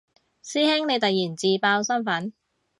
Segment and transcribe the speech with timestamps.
[0.43, 2.33] 師兄你突然自爆身份